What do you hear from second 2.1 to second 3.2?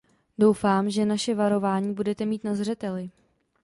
mít na zřeteli.